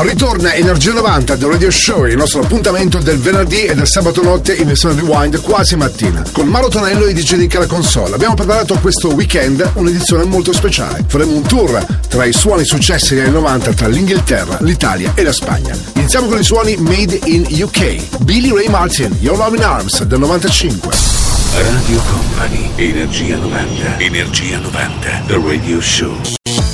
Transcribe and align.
Ritorna 0.00 0.54
Energia 0.54 0.92
90 0.92 1.34
del 1.34 1.48
Radio 1.48 1.70
Show, 1.72 2.04
il 2.06 2.16
nostro 2.16 2.40
appuntamento 2.42 2.98
del 2.98 3.18
venerdì 3.18 3.64
e 3.64 3.74
del 3.74 3.88
sabato 3.88 4.22
notte 4.22 4.54
in 4.54 4.66
versione 4.66 4.94
rewind 4.94 5.40
quasi 5.40 5.74
mattina. 5.74 6.22
Con 6.30 6.46
Maro 6.46 6.68
Tonello 6.68 7.06
e 7.06 7.12
DJ 7.12 7.34
Nick 7.34 7.56
alla 7.56 7.66
console. 7.66 8.14
Abbiamo 8.14 8.34
preparato 8.34 8.78
questo 8.78 9.12
weekend 9.12 9.68
un'edizione 9.74 10.22
molto 10.22 10.52
speciale. 10.52 11.04
Faremo 11.04 11.32
un 11.32 11.42
tour 11.42 11.84
tra 12.08 12.24
i 12.24 12.32
suoni 12.32 12.64
successi 12.64 13.14
negli 13.14 13.24
anni 13.24 13.32
90 13.32 13.72
tra 13.72 13.88
l'Inghilterra, 13.88 14.58
l'Italia 14.60 15.12
e 15.16 15.24
la 15.24 15.32
Spagna. 15.32 15.76
Iniziamo 15.94 16.28
con 16.28 16.38
i 16.38 16.44
suoni 16.44 16.76
made 16.76 17.18
in 17.24 17.44
UK. 17.50 18.20
Billy 18.20 18.52
Ray 18.52 18.68
Martin, 18.68 19.16
Your 19.18 19.36
Love 19.36 19.56
in 19.56 19.64
Arms 19.64 20.04
del 20.04 20.20
95. 20.20 20.96
Radio 21.54 22.00
Company, 22.08 22.70
Energia 22.76 23.36
90. 23.36 23.98
Energia 23.98 24.58
90. 24.58 25.22
The 25.26 25.40
Radio 25.44 25.80
Show. 25.80 26.67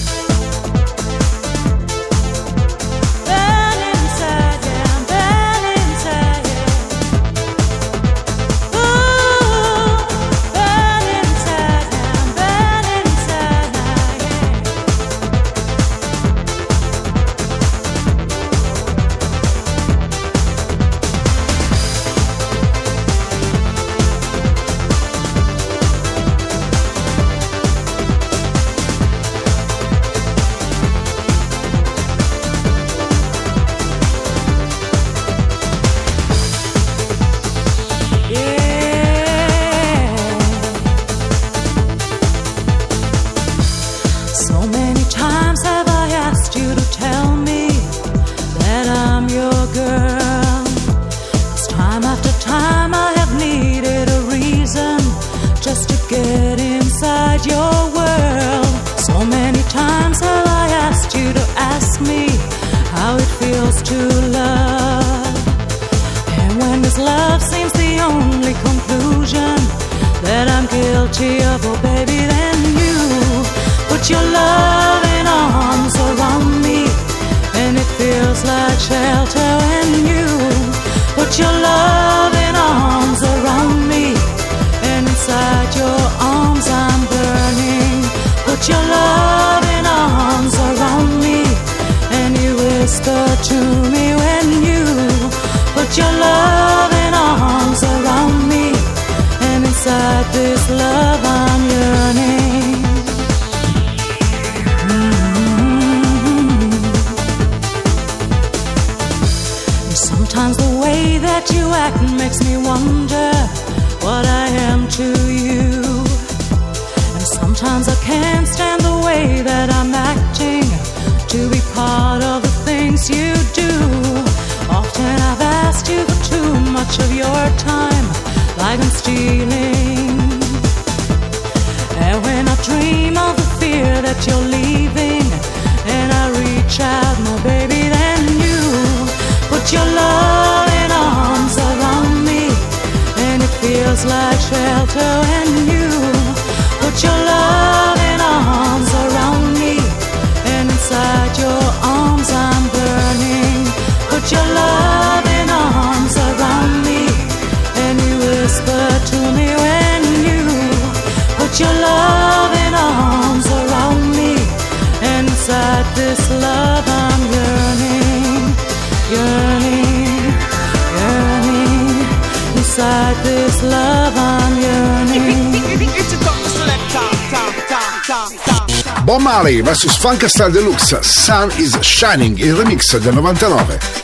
Bob 179.04 179.20
Marley 179.20 179.60
vs 179.60 179.96
Funk 179.98 180.24
Star 180.28 180.50
Deluxe 180.50 180.98
Sun 181.02 181.50
is 181.58 181.76
Shining, 181.82 182.38
il 182.38 182.54
remix 182.54 182.96
del 182.98 183.14
99. 183.14 184.03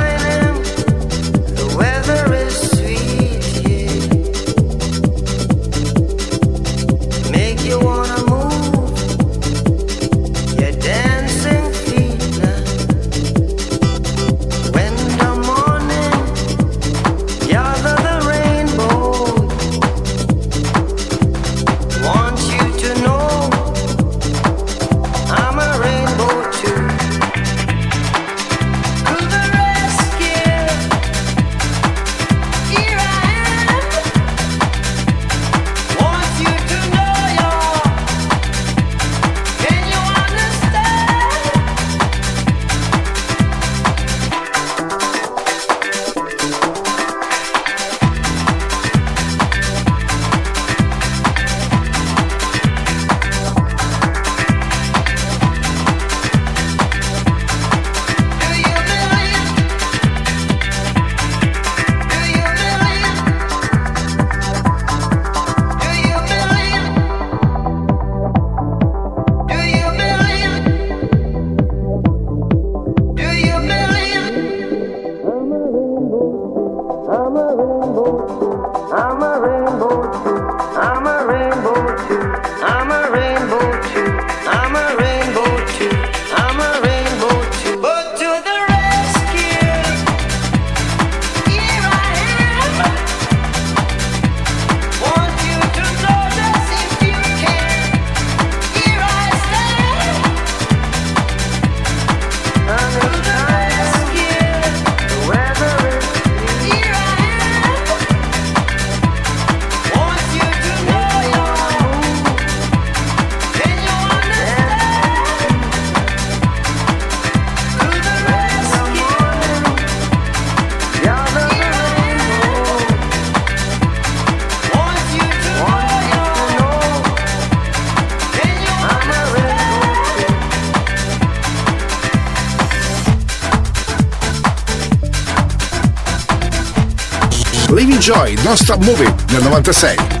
Don't 138.43 138.57
Stop 138.57 138.83
Moving 138.83 139.13
del 139.27 139.43
96. 139.43 140.20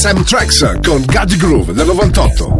SM 0.00 0.24
Tracks 0.24 0.64
con 0.82 1.04
Gaddy 1.04 1.36
Groove 1.36 1.74
del 1.74 1.86
98. 1.88 2.59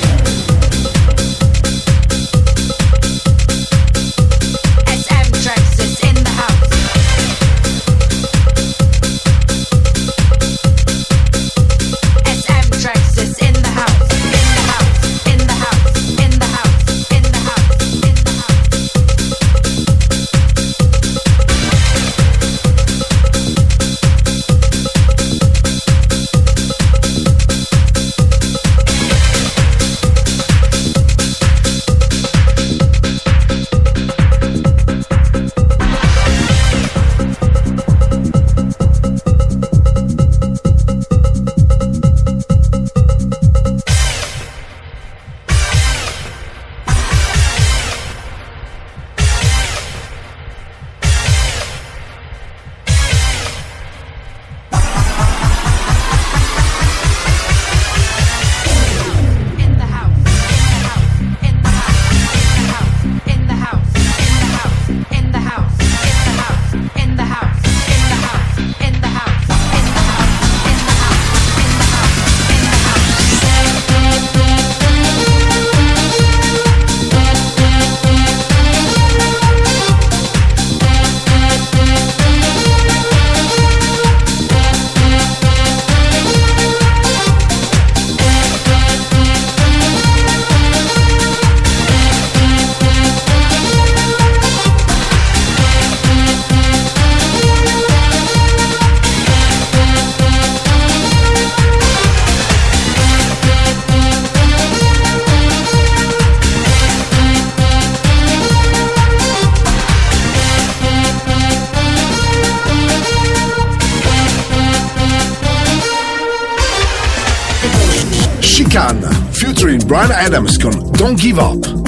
Adams 120.41 120.57
con 120.57 120.91
Don't 120.97 121.19
Give 121.19 121.39
Up. 121.39 121.79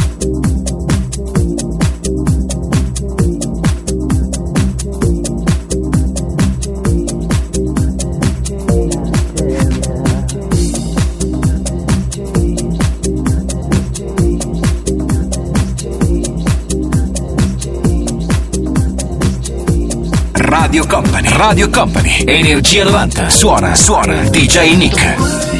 Radio 20.34 20.86
Company, 20.86 21.28
Radio 21.30 21.70
Company, 21.70 22.24
Energia 22.26 22.84
90, 22.84 23.30
suona, 23.30 23.74
suona, 23.76 24.30
DJ 24.30 24.76
Nick. 24.76 25.53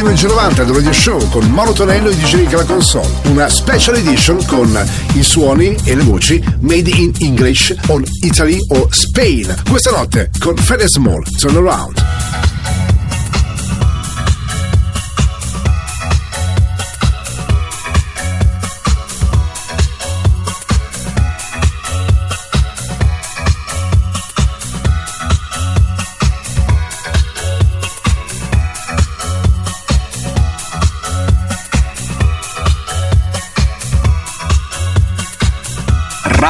Questo 0.00 0.08
è 0.08 0.12
il 0.12 0.18
suono 0.18 0.24
di 0.24 0.24
Energia 0.24 0.28
90 0.28 0.64
del 0.64 0.74
Radio 0.74 0.92
Show 0.92 1.28
con 1.28 1.50
Mauro 1.50 1.72
Tonello 1.72 2.08
e 2.08 2.16
DJ 2.16 2.46
che 2.46 2.56
la 2.56 2.64
console. 2.64 3.08
Una 3.24 3.48
special 3.48 3.96
edition 3.96 4.44
con 4.46 4.88
i 5.14 5.22
suoni 5.22 5.76
e 5.84 5.94
le 5.94 6.02
voci 6.02 6.42
made 6.60 6.90
in 6.90 7.12
English 7.18 7.74
on 7.88 8.02
Italy 8.22 8.58
o 8.68 8.88
Spain. 8.90 9.62
Questa 9.68 9.90
notte 9.90 10.30
con 10.38 10.56
Fede 10.56 10.88
Small, 10.88 11.22
Turn 11.38 11.56
Around. 11.56 11.99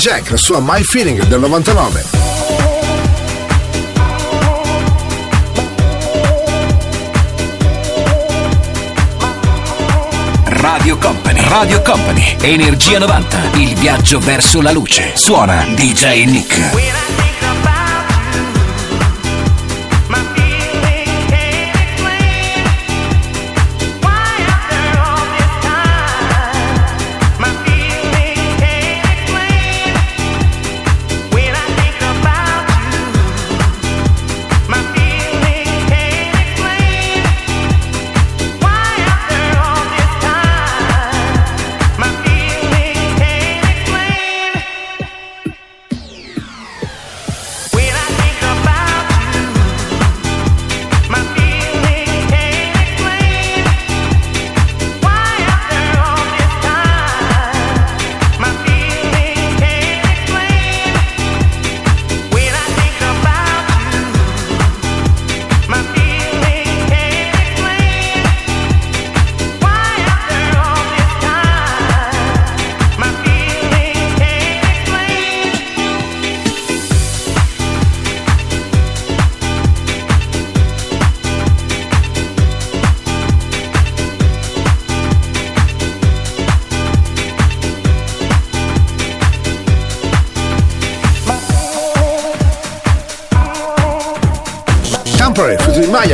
Jack, 0.00 0.30
la 0.30 0.36
sua 0.38 0.60
My 0.62 0.82
Feeling 0.82 1.26
del 1.26 1.40
99. 1.40 2.04
Radio 10.46 10.96
Company, 10.96 11.46
Radio 11.46 11.82
Company, 11.82 12.34
Energia 12.40 12.98
90, 12.98 13.50
il 13.56 13.74
viaggio 13.74 14.18
verso 14.20 14.62
la 14.62 14.72
luce. 14.72 15.10
Suona 15.16 15.66
DJ 15.74 16.24
Nick. 16.24 17.29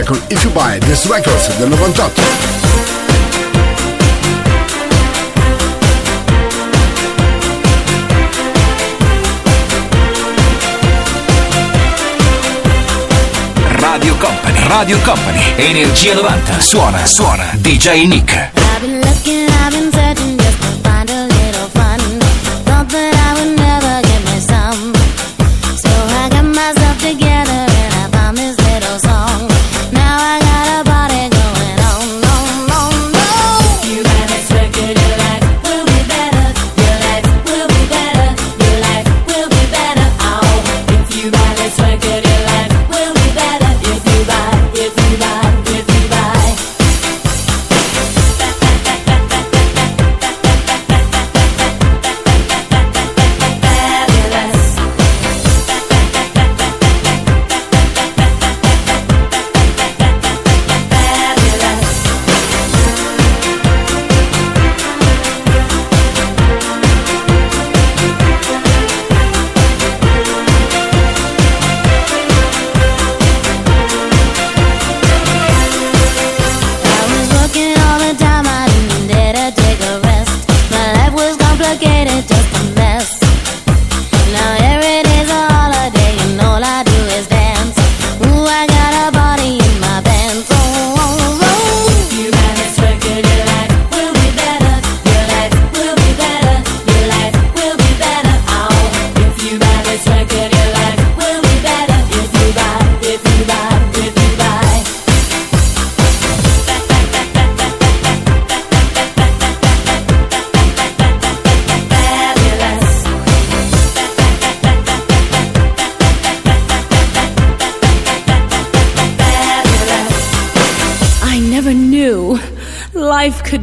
Con 0.07 0.21
If 0.29 0.45
You 0.45 0.53
Buy 0.53 0.79
This 0.81 1.07
Records 1.07 1.49
del 1.59 1.69
98. 1.69 2.23
Radio 13.79 14.17
Company, 14.19 14.61
Radio 14.69 14.99
Company, 15.03 15.41
Energia 15.57 16.15
90, 16.15 16.61
suona, 16.61 17.05
suona, 17.05 17.51
DJ 17.55 18.07
Nick. 18.07 18.56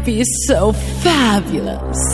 Be 0.05 0.23
so 0.47 0.73
fabulous. 0.73 2.12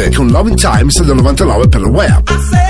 Prima 0.00 0.08
parte 0.08 0.10
con 0.14 0.28
Loving 0.28 0.56
Times 0.56 1.02
del 1.02 1.16
99 1.16 1.68
per 1.68 1.84
Web. 1.84 2.69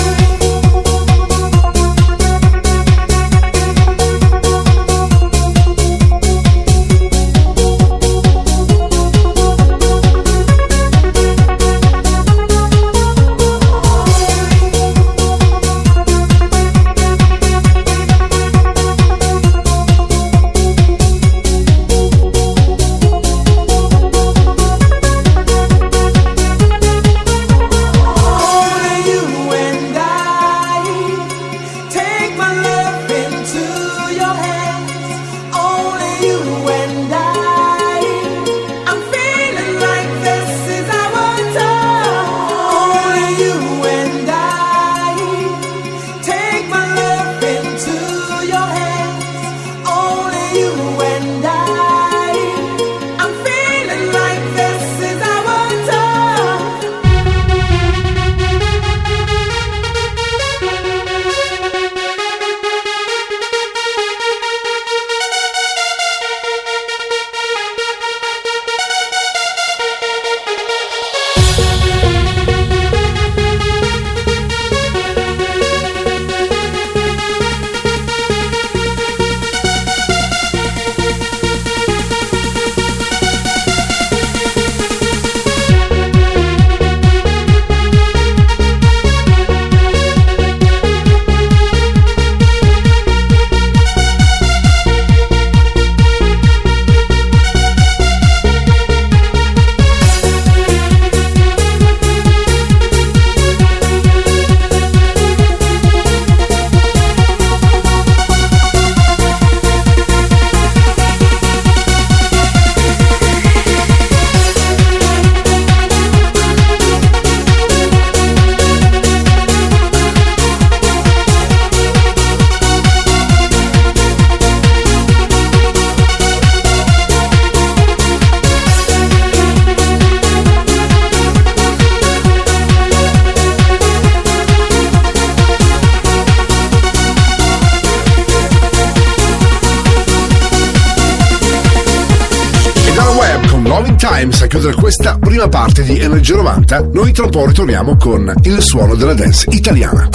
Chiudere 144.51 144.75
questa 144.75 145.17
prima 145.17 145.47
parte 145.47 145.81
di 145.81 145.97
Energia 145.97 146.35
90, 146.35 146.89
noi 146.91 147.13
tra 147.13 147.23
un 147.23 147.29
po' 147.29 147.45
ritorniamo 147.45 147.95
con 147.95 148.33
il 148.43 148.61
suono 148.61 148.95
della 148.95 149.13
dance 149.13 149.45
italiana. 149.49 150.09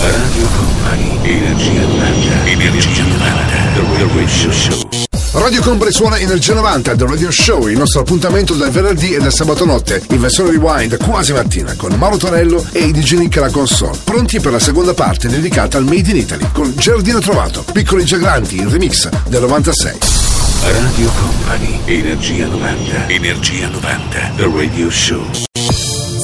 Radio 0.00 0.46
Company, 0.56 1.18
Energia 1.22 1.82
90, 1.82 2.46
Energia 2.46 3.02
90, 3.02 3.52
The 3.74 4.14
Radio 4.14 4.50
Show. 4.50 4.88
Radio 5.32 5.60
Company 5.60 5.92
suona 5.92 6.16
Energia 6.16 6.54
90 6.54 6.96
The 6.96 7.04
Radio 7.04 7.30
Show, 7.30 7.66
il 7.66 7.76
nostro 7.76 8.00
appuntamento 8.00 8.54
del 8.54 8.70
venerdì 8.70 9.12
e 9.12 9.18
del 9.18 9.30
sabato 9.30 9.66
notte, 9.66 10.02
in 10.08 10.20
versione 10.20 10.52
rewind 10.52 10.96
quasi 10.96 11.34
mattina, 11.34 11.74
con 11.76 11.92
Mauro 11.98 12.16
Tonello 12.16 12.64
e 12.72 12.78
i 12.78 12.92
DJ 12.92 13.16
Nick 13.16 13.36
alla 13.36 13.50
console, 13.50 13.98
pronti 14.04 14.40
per 14.40 14.52
la 14.52 14.58
seconda 14.58 14.94
parte 14.94 15.28
dedicata 15.28 15.76
al 15.76 15.84
Made 15.84 16.10
in 16.12 16.16
Italy, 16.16 16.48
con 16.50 16.72
Giardino 16.74 17.18
Trovato, 17.18 17.62
Piccoli 17.70 18.06
Giganti, 18.06 18.56
il 18.56 18.68
remix 18.68 19.06
del 19.28 19.42
96. 19.42 20.25
Radio 20.72 21.08
Company, 21.12 21.80
Energia 21.86 22.46
90, 22.46 23.08
Energia 23.08 23.68
90, 23.68 24.32
The 24.36 24.50
Radio 24.52 24.90
Show. 24.90 25.24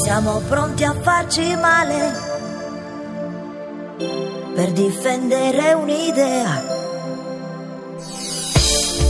Siamo 0.02 0.40
pronti 0.48 0.82
a 0.82 0.92
farci 1.00 1.54
male 1.54 2.12
per 4.54 4.72
difendere 4.72 5.74
un'idea. 5.74 6.64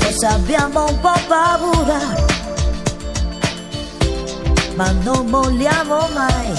Forse 0.01 0.27
abbiamo 0.27 0.85
un 0.85 1.01
po' 1.01 1.21
paura, 1.27 1.99
ma 4.75 4.91
non 5.03 5.27
molliamo 5.29 6.09
mai. 6.13 6.53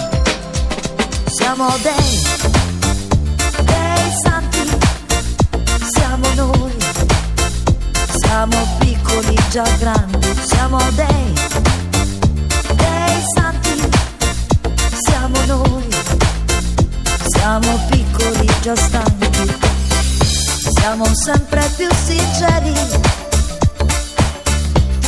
Siamo 1.25 1.67
dei, 1.83 2.22
siamo 8.33 8.67
piccoli 8.79 9.35
già 9.51 9.63
grandi, 9.77 10.27
siamo 10.41 10.79
dei, 10.95 11.33
dei 12.75 13.23
santi, 13.35 13.89
siamo 15.05 15.37
noi, 15.45 15.87
siamo 17.27 17.79
piccoli 17.91 18.49
già 18.61 18.75
stanchi, 18.75 19.55
siamo 20.79 21.05
sempre 21.13 21.61
più 21.77 21.87
sinceri, 21.93 22.73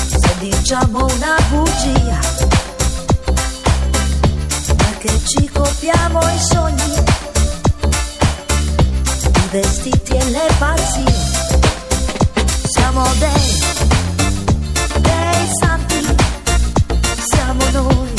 se 0.07 0.35
diciamo 0.37 1.05
una 1.05 1.35
bugia, 1.49 2.19
perché 4.75 5.19
ci 5.25 5.49
copiamo 5.51 6.19
i 6.19 6.39
sogni, 6.39 6.93
i 9.33 9.47
vestiti 9.49 10.11
e 10.15 10.29
le 10.29 10.47
pazzie 10.59 11.34
siamo 12.95 13.13
dei, 13.19 13.59
dei 15.01 15.49
santi, 15.59 16.15
siamo 17.29 17.63
noi, 17.73 18.13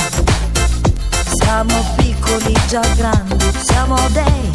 siamo 1.35 1.95
piccoli 1.97 2.55
già 2.69 2.83
grandi, 2.97 3.53
siamo 3.65 3.97
dei, 4.11 4.51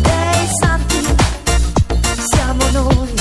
dei 0.00 0.48
santi, 0.60 1.02
siamo 2.30 2.64
noi, 2.72 3.14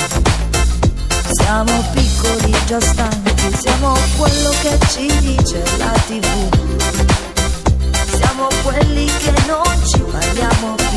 siamo 1.31 1.83
piccoli 1.93 2.55
già 2.65 2.81
stanchi, 2.81 3.55
siamo 3.57 3.93
quello 4.17 4.49
che 4.63 4.77
ci 4.89 5.07
dice 5.19 5.63
la 5.77 5.93
tv, 6.07 6.25
siamo 8.17 8.49
quelli 8.63 9.05
che 9.05 9.33
non 9.47 9.85
ci 9.85 9.99
parliamo 10.11 10.75
più. 10.75 10.91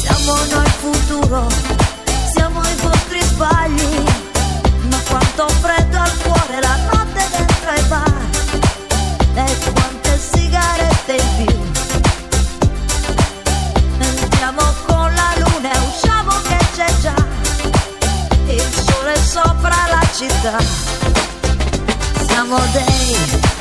Siamo 0.00 0.34
noi 0.50 0.64
il 0.64 1.85
vostri 2.82 3.20
sbagli, 3.22 4.04
ma 4.88 4.98
quanto 5.08 5.48
freddo 5.48 5.98
al 5.98 6.16
cuore 6.22 6.60
la 6.60 6.76
notte 6.90 7.28
dentro 7.36 7.70
ai 7.70 7.84
e 9.34 9.56
quante 9.72 10.18
sigarette 10.18 11.14
in 11.14 11.44
più. 11.44 11.54
Andiamo 13.98 14.62
con 14.86 15.14
la 15.14 15.34
luna 15.38 15.72
e 15.72 15.78
usciamo 15.78 16.32
che 16.48 16.58
c'è 16.74 16.94
già 17.00 17.14
il 18.46 18.72
sole 18.86 19.16
sopra 19.22 19.76
la 19.90 20.06
città. 20.14 20.56
Siamo 22.26 22.58
dei 22.72 23.55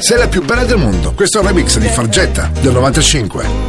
sei 0.00 0.18
la 0.18 0.28
più 0.28 0.44
bella 0.44 0.64
del 0.64 0.78
mondo. 0.78 1.12
Questo 1.12 1.38
è 1.38 1.40
un 1.42 1.48
remix 1.48 1.78
di 1.78 1.88
Fargetta 1.88 2.50
del 2.60 2.72
95. 2.72 3.67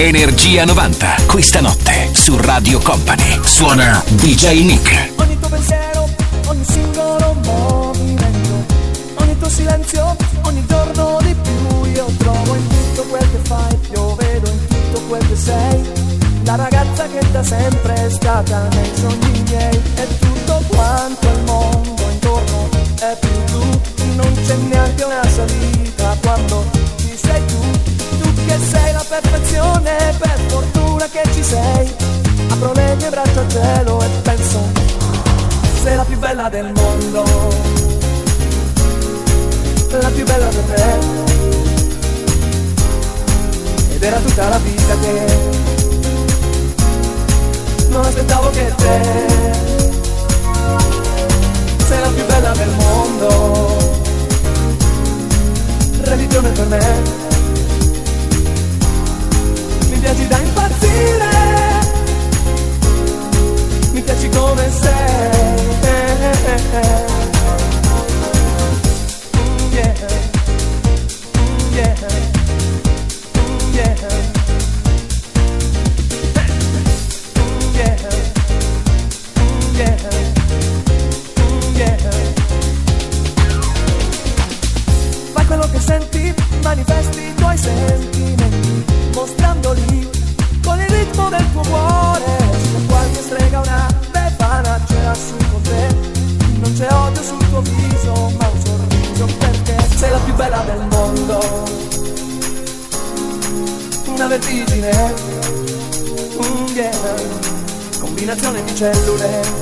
Energia 0.00 0.64
90, 0.64 1.24
questa 1.26 1.60
notte 1.60 2.10
su 2.12 2.36
Radio 2.36 2.78
Company. 2.78 3.40
Suona 3.42 4.00
DJ 4.06 4.62
Nick. 4.62 5.10
Ogni 5.16 5.36
tuo 5.40 5.48
pensiero, 5.48 6.08
ogni 6.46 6.64
singolo 6.64 7.36
movimento, 7.42 8.74
ogni 9.14 9.36
tuo 9.36 9.48
silenzio, 9.48 10.16
ogni 10.42 10.64
giorno 10.68 11.18
di 11.22 11.34
più 11.34 11.84
io 11.90 12.06
trovo 12.16 12.54
in 12.54 12.68
tutto 12.68 13.02
quel 13.08 13.28
che 13.28 13.38
fai, 13.42 13.78
io 13.92 14.14
vedo 14.14 14.48
in 14.48 14.66
tutto 14.68 15.00
quel 15.08 15.26
che 15.26 15.36
sei, 15.36 15.82
la 16.44 16.54
ragazza 16.54 17.08
che 17.08 17.30
da 17.32 17.42
sempre 17.42 17.94
è 17.94 18.08
stata 18.08 18.68
nei 18.68 18.90
sogni 18.94 19.42
miei, 19.48 19.82
e 19.96 20.18
tutto 20.20 20.62
quanto 20.68 21.26
il 21.26 21.42
mondo 21.44 22.08
intorno 22.08 22.68
è 23.00 23.18
più 23.18 23.44
tu, 23.46 23.80
non 24.14 24.32
c'è 24.46 24.54
neanche 24.54 25.02
una 25.02 25.28
salita 25.28 26.16
quando 26.22 26.67
perfezione, 29.08 30.14
per 30.18 30.38
fortuna 30.48 31.06
che 31.10 31.22
ci 31.32 31.42
sei, 31.42 31.94
apro 32.50 32.72
le 32.74 32.94
mie 32.96 33.08
braccia 33.08 33.40
al 33.40 33.48
cielo 33.48 34.02
e 34.02 34.06
penso 34.22 34.60
sei 35.82 35.96
la 35.96 36.04
più 36.04 36.18
bella 36.18 36.48
del 36.50 36.70
mondo, 36.74 37.24
la 40.00 40.10
più 40.10 40.24
bella 40.24 40.46
per 40.46 40.64
me. 40.66 40.98
Ed 43.94 44.02
era 44.02 44.18
tutta 44.18 44.48
la 44.48 44.58
vita 44.58 44.94
che 45.00 45.24
non 47.88 48.04
aspettavo 48.04 48.50
che 48.50 48.74
te 48.76 49.00
sei 51.86 52.00
la 52.00 52.08
più 52.08 52.26
bella 52.26 52.50
del 52.50 52.70
mondo, 52.76 53.76
religione 56.02 56.50
per 56.50 56.66
me. 56.66 57.27
Mi 59.98 60.04
piaci 60.04 60.26
da 60.28 60.38
impazzire 60.38 61.28
mi 63.90 64.00
piaci 64.00 64.28
come 64.28 64.70
sei. 64.70 65.66
Mm, 69.34 69.72
yeah. 69.72 69.94
Mm, 71.36 71.74
yeah. 71.74 71.94
Mm, 73.34 73.74
yeah. 73.74 74.27
Cellule, 108.78 109.57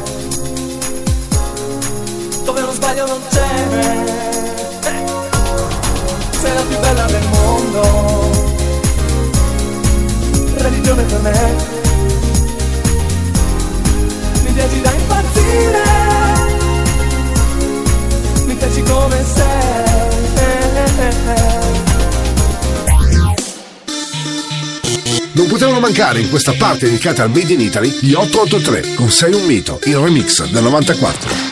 Mancare 25.96 26.20
in 26.20 26.28
questa 26.28 26.52
parte 26.52 26.84
dedicata 26.84 27.22
al 27.22 27.30
Made 27.30 27.54
in 27.54 27.60
Italy 27.60 27.88
gli 28.02 28.12
883 28.12 28.94
con 28.96 29.10
Sei 29.10 29.32
un 29.32 29.46
mito, 29.46 29.80
il 29.84 29.96
remix 29.96 30.44
del 30.44 30.62
94. 30.62 31.45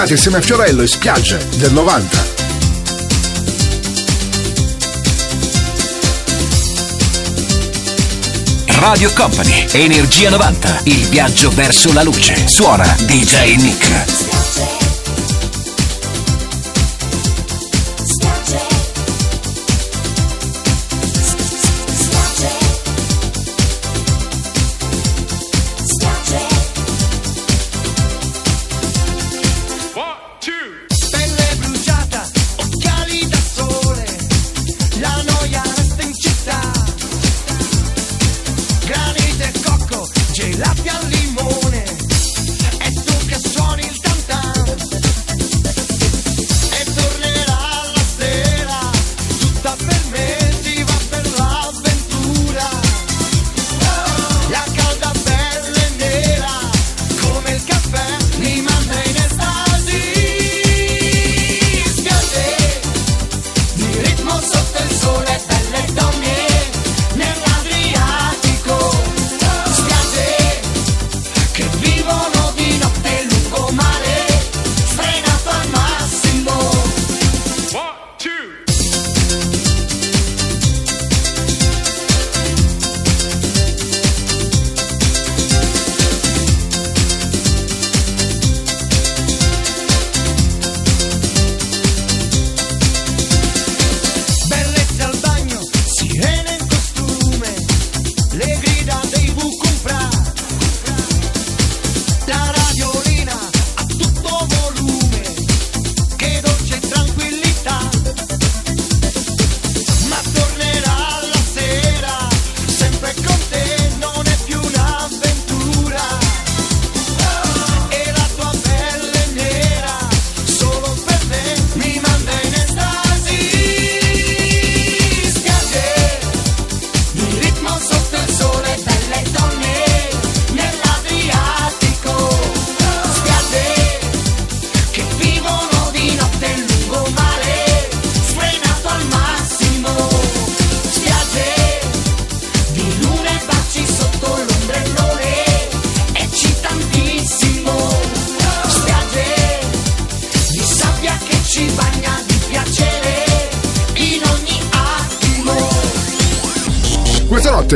L'estate 0.00 0.12
insieme 0.12 0.38
a 0.38 0.40
Fiorello 0.40 0.82
e 0.82 0.86
spiagge 0.86 1.38
del 1.56 1.72
90. 1.72 2.38
Radio 8.78 9.12
Company, 9.12 9.66
Energia 9.72 10.30
90, 10.30 10.80
il 10.84 11.06
viaggio 11.08 11.50
verso 11.50 11.92
la 11.92 12.02
luce. 12.02 12.46
Suona 12.46 12.86
DJ 13.00 13.56
Nick. 13.56 14.29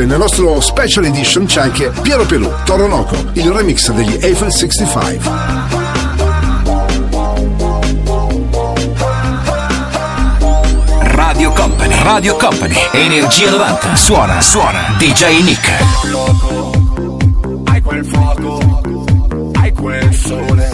Nel 0.05 0.17
nostro 0.17 0.59
special 0.61 1.05
edition 1.05 1.45
c'è 1.45 1.61
anche 1.61 1.91
Piero 2.01 2.25
Pelù, 2.25 2.51
Toro 2.63 2.87
Noco, 2.87 3.15
il 3.33 3.49
remix 3.51 3.91
degli 3.91 4.17
Eiffel 4.21 4.51
65. 4.51 5.29
Radio 10.99 11.51
Company, 11.51 12.03
Radio 12.03 12.35
Company, 12.35 12.75
Energia 12.91 13.49
90, 13.49 13.95
suona, 13.95 14.41
suona, 14.41 14.95
DJ 14.97 15.41
Nick. 15.43 15.71
Hai 17.65 17.81
quel 17.81 18.05
fuoco, 18.05 18.81
hai 19.53 19.73
quel 19.73 20.13
sole, 20.13 20.69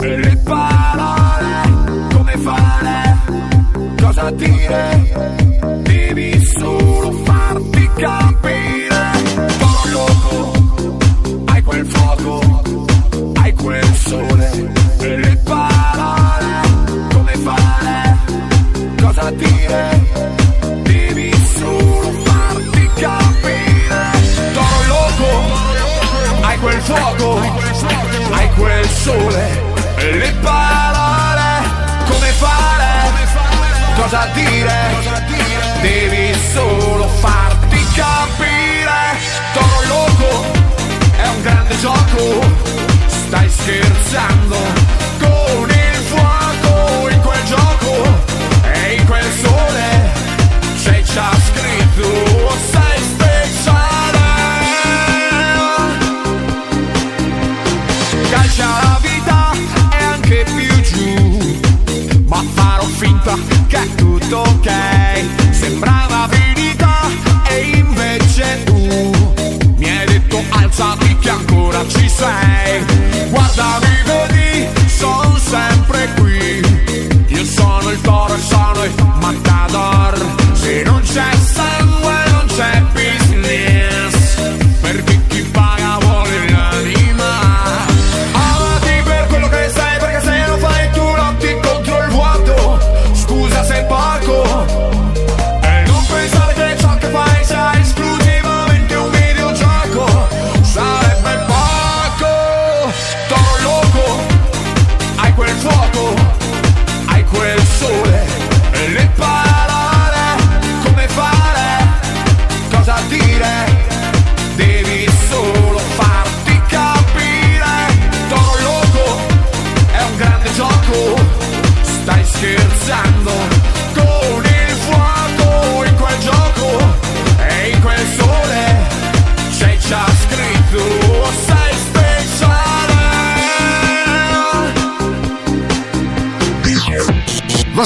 le 0.00 0.40
parole, 0.44 2.08
come 2.12 2.36
fare, 2.38 3.18
cosa 4.00 4.30
dire, 4.30 5.45
dire 34.34 35.24
devi 35.80 36.34
solo 36.52 37.08
farti 37.20 37.78
capire. 37.94 39.18
Toro 39.52 39.86
loco 39.88 40.44
è 41.16 41.28
un 41.28 41.42
grande 41.42 41.78
gioco. 41.78 42.40
Stai 43.06 43.48
scherzando 43.48 44.56
con 45.18 45.68
il 45.68 46.00
fuoco. 46.06 47.08
In 47.08 47.20
quel 47.20 47.44
gioco 47.44 48.02
e 48.72 48.94
in 48.94 49.06
quel 49.06 49.32
sole 49.42 50.12
c'è 50.82 51.02
già 51.02 51.30
scritto 51.32 52.25
tutto 64.26 64.38
ok. 64.38 64.70
Sembrava 65.50 66.28
finita 66.30 67.08
e 67.48 67.60
invece 67.76 68.64
tu 68.64 68.76
mi 69.76 69.88
hai 69.88 70.06
detto 70.06 70.42
alzati 70.50 71.16
che 71.18 71.30
ancora 71.30 71.86
ci 71.88 72.08
sei. 72.08 72.84
Guardami, 73.30 73.95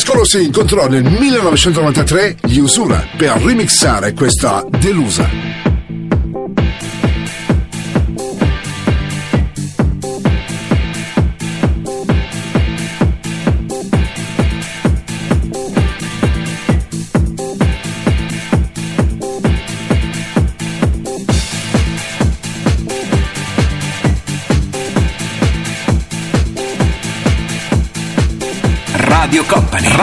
Vasco 0.01 0.15
Rossi 0.15 0.43
incontrò 0.43 0.89
nel 0.89 1.03
1993 1.03 2.37
gli 2.47 2.59
Usura 2.59 3.07
per 3.19 3.33
remixare 3.43 4.15
questa 4.15 4.65
Delusa. 4.81 5.50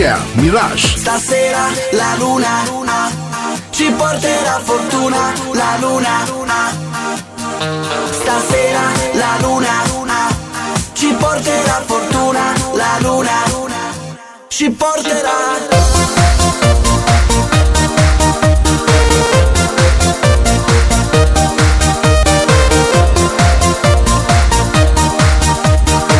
Scare, 0.00 0.22
Mirage. 0.36 0.96
Stasera 0.96 1.68
la 1.92 2.14
luna, 2.16 2.62
luna 2.68 3.10
ci 3.68 3.92
porterà 3.92 4.58
fortuna, 4.64 5.30
la 5.52 5.76
luna, 5.78 6.24
luna. 6.26 6.54
Stasera 8.10 8.80
la 9.12 9.36
luna, 9.40 9.68
luna 9.88 10.34
ci 10.94 11.14
porterà 11.18 11.82
fortuna, 11.84 12.40
la 12.72 12.96
luna, 13.00 13.32
luna 13.50 13.76
ci 14.48 14.70
porterà 14.70 16.09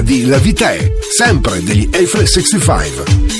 Di 0.00 0.24
La 0.24 0.38
Vita 0.38 0.72
è, 0.72 0.92
sempre 1.10 1.62
degli 1.62 1.88
Eiffel 1.92 2.26
65. 2.26 3.31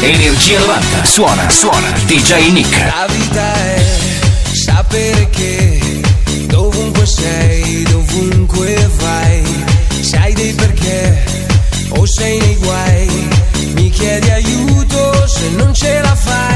Energia 0.00 0.58
90. 0.60 1.04
Suona, 1.04 1.50
suona, 1.50 1.90
DJ 2.06 2.50
Nick. 2.52 2.76
La 2.76 3.06
vita 3.08 3.54
è 3.54 3.84
sapere 4.52 5.28
che 5.30 6.00
dovunque 6.46 7.06
sei, 7.06 7.82
dovunque 7.84 8.90
vai, 8.98 9.42
sai 10.00 10.32
dei 10.34 10.52
perché 10.54 11.24
o 11.90 12.06
sei 12.06 12.38
nei 12.38 12.56
guai. 12.56 13.28
Mi 13.74 13.90
chiedi 13.90 14.30
aiuto 14.30 15.26
se 15.26 15.48
non 15.50 15.74
ce 15.74 16.00
la 16.00 16.14
fai 16.14 16.55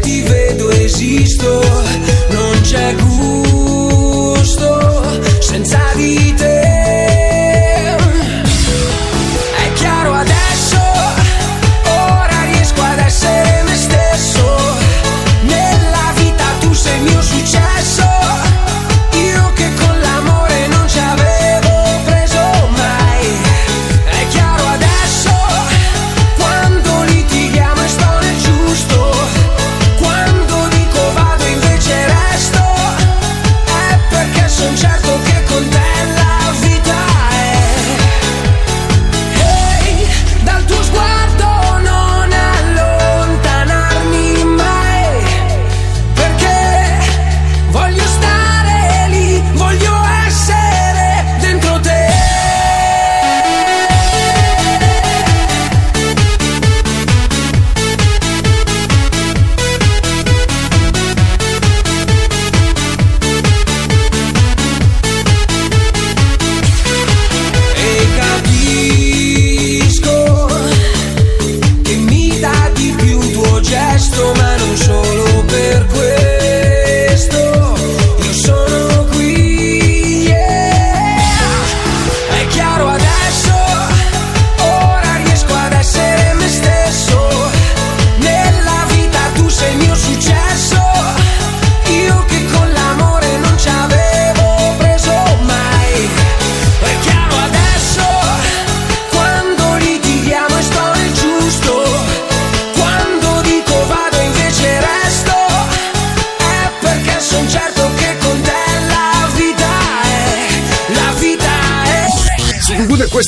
Perché 0.00 0.88
se 0.88 1.06
ti 1.26 1.59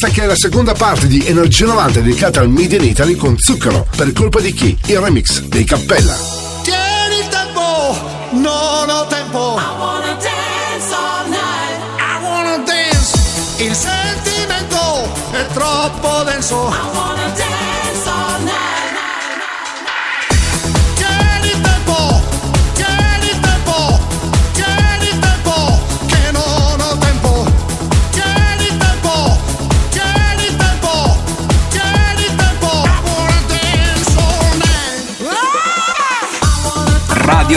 questa 0.03 0.09
che 0.09 0.23
è 0.23 0.27
la 0.27 0.37
seconda 0.37 0.73
parte 0.73 1.07
di 1.07 1.25
Energia 1.27 1.67
90 1.67 2.01
dedicata 2.01 2.41
al 2.41 2.49
Made 2.49 2.75
in 2.75 2.83
Italy 2.83 3.15
con 3.15 3.39
Zucchero. 3.39 3.87
Per 3.97 4.13
colpa 4.13 4.41
di 4.41 4.53
chi? 4.53 4.77
Il 4.87 4.99
remix 4.99 5.43
dei 5.43 5.65
Cappella. 5.65 6.17
Tieni 6.63 7.19
il 7.21 7.29
tempo, 7.29 7.97
non 8.33 8.89
ho 8.89 9.07
tempo. 9.07 9.57
I 9.57 9.79
wanna 9.79 10.17
dance 10.19 10.93
all 10.93 11.29
night. 11.29 11.79
I 11.99 12.25
wanna 12.25 12.65
dance. 12.65 13.17
Il 13.63 13.75
sentimento 13.75 15.13
è 15.31 15.47
troppo 15.53 16.25
denso. 16.25 16.69
I 16.69 16.97
wanna 16.97 17.22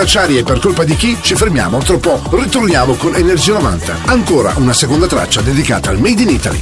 Bracciari 0.00 0.38
e 0.38 0.42
per 0.44 0.60
colpa 0.60 0.82
di 0.82 0.96
chi? 0.96 1.14
Ci 1.20 1.34
fermiamo 1.34 1.76
troppo. 1.80 2.22
Ritorniamo 2.30 2.94
con 2.94 3.14
Energia 3.16 3.52
90. 3.52 3.96
Ancora 4.06 4.54
una 4.56 4.72
seconda 4.72 5.06
traccia 5.06 5.42
dedicata 5.42 5.90
al 5.90 5.98
Made 5.98 6.22
in 6.22 6.30
Italy. 6.30 6.58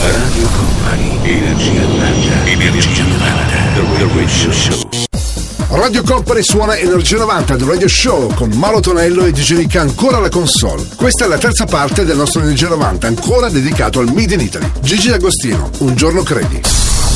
Radio 0.00 0.48
Company, 0.48 1.16
Energia 1.22 1.82
90, 1.82 2.46
Energia 2.46 3.04
90, 3.04 3.54
The 3.72 4.08
Radio 4.12 4.52
Show. 4.52 4.88
Radio 5.68 6.02
Company 6.02 6.42
suona 6.42 6.76
Energia 6.76 7.18
90 7.18 7.56
del 7.56 7.68
Radio 7.68 7.86
Show 7.86 8.34
con 8.34 8.50
Mauro 8.50 8.80
Tonello 8.80 9.24
e 9.24 9.30
Digenica 9.30 9.80
ancora 9.80 10.16
alla 10.16 10.28
console. 10.28 10.88
Questa 10.96 11.24
è 11.24 11.28
la 11.28 11.38
terza 11.38 11.66
parte 11.66 12.04
del 12.04 12.16
nostro 12.16 12.40
Energia 12.40 12.66
90, 12.66 13.06
ancora 13.06 13.48
dedicato 13.48 14.00
al 14.00 14.12
Made 14.12 14.34
in 14.34 14.40
Italy. 14.40 14.68
Gigi 14.80 15.08
D'Agostino, 15.08 15.70
un 15.78 15.94
giorno 15.94 16.24
credi. 16.24 16.85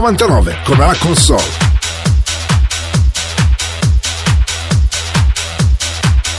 99 0.00 0.60
come 0.64 0.86
la 0.86 0.96
console. 0.98 1.44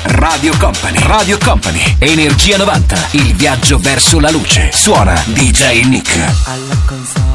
Radio 0.06 0.58
Company, 0.58 0.98
Radio 1.06 1.38
Company, 1.38 1.96
Energia 2.00 2.58
90, 2.58 3.10
il 3.12 3.36
viaggio 3.36 3.78
verso 3.78 4.20
la 4.20 4.32
luce. 4.32 4.72
Suona 4.74 5.14
DJ 5.28 5.84
Nick. 5.84 6.18
Alla 6.46 6.76
console. 6.88 7.31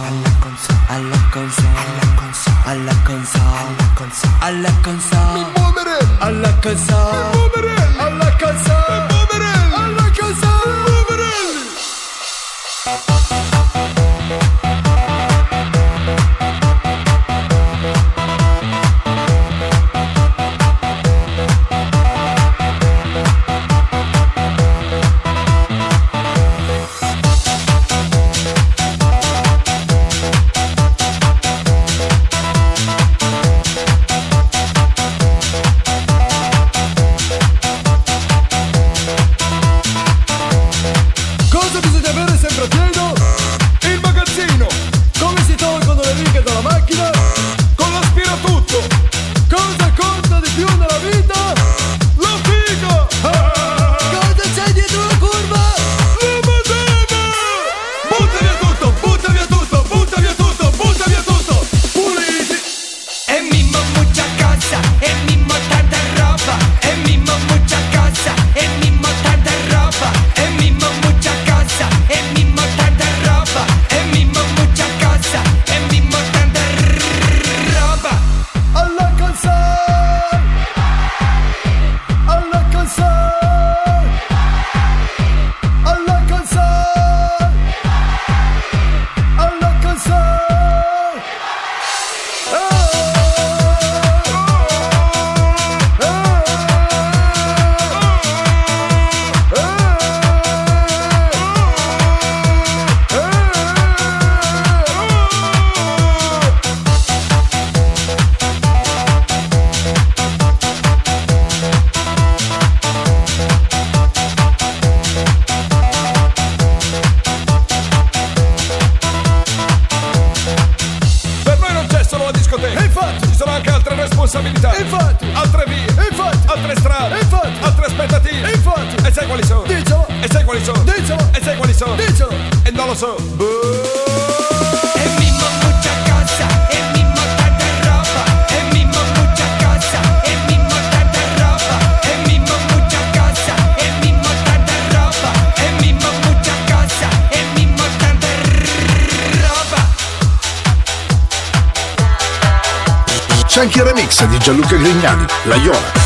c'è 153.57 153.62
anche 153.62 153.78
il 153.78 153.84
remix 153.84 154.22
di 154.26 154.36
Gianluca 154.36 154.76
Grignani, 154.76 155.24
La 155.44 155.57
Iola. 155.57 156.05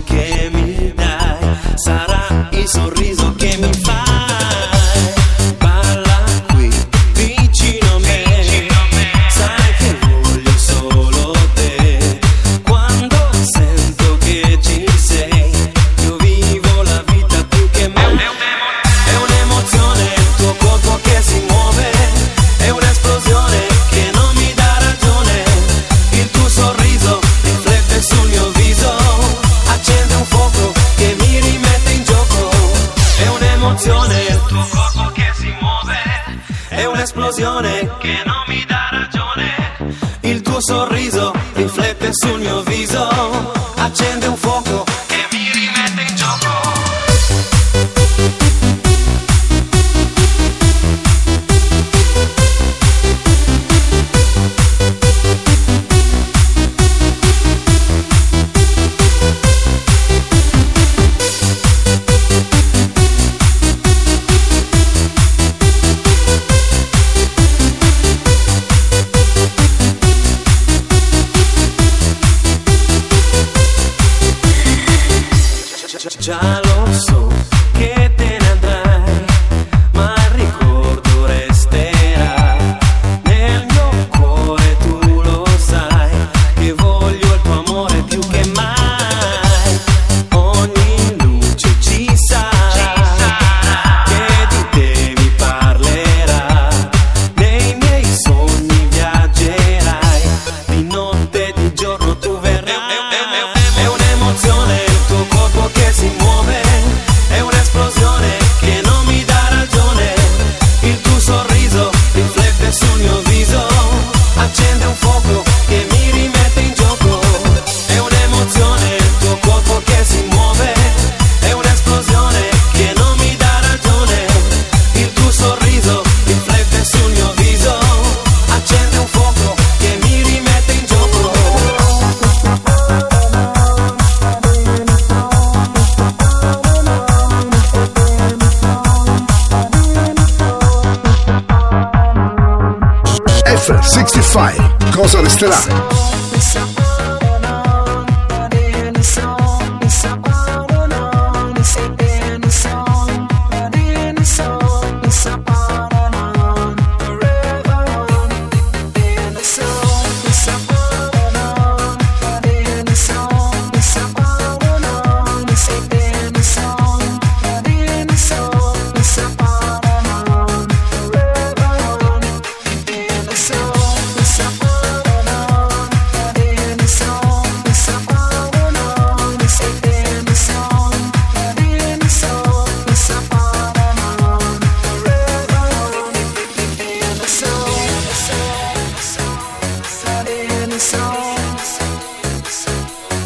to 0.00 0.33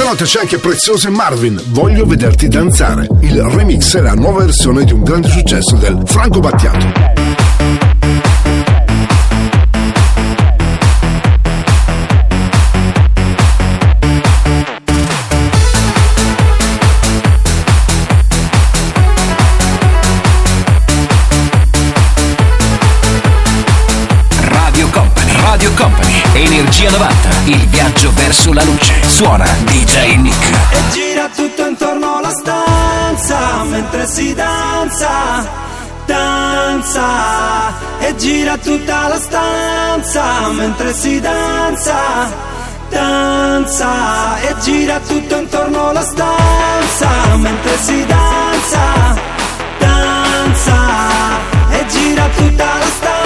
Questa 0.00 0.16
notte 0.16 0.30
c'è 0.32 0.40
anche 0.40 0.56
Prezioso 0.56 1.08
e 1.08 1.10
Marvin, 1.10 1.62
Voglio 1.72 2.06
vederti 2.06 2.48
danzare. 2.48 3.06
Il 3.20 3.38
remix 3.42 3.98
è 3.98 4.00
la 4.00 4.14
nuova 4.14 4.44
versione 4.44 4.84
di 4.84 4.94
un 4.94 5.02
grande 5.02 5.28
successo 5.28 5.76
del 5.76 6.00
Franco 6.06 6.40
Battiato. 6.40 7.29
viaggio 27.80 28.12
verso 28.12 28.52
la 28.52 28.62
luce. 28.62 28.94
Suona 29.06 29.46
DJ 29.64 30.16
Nick. 30.16 30.72
E 30.72 30.80
gira 30.92 31.28
tutto 31.34 31.66
intorno 31.66 32.16
alla 32.16 32.30
stanza 32.30 33.64
mentre 33.64 34.06
si 34.06 34.34
danza. 34.34 35.08
Danza 36.04 37.72
e 38.00 38.16
gira 38.16 38.58
tutta 38.58 39.08
la 39.08 39.18
stanza 39.18 40.48
mentre 40.48 40.92
si 40.92 41.20
danza. 41.20 42.48
Danza 42.90 44.40
e 44.40 44.54
gira 44.60 45.00
tutto 45.00 45.36
intorno 45.36 45.88
alla 45.88 46.02
stanza 46.02 47.08
mentre 47.36 47.78
si 47.78 48.04
danza. 48.04 48.80
Danza 49.78 50.76
e 51.70 51.86
gira 51.86 52.28
tutta 52.36 52.64
la 52.64 52.86
stanza. 52.86 53.19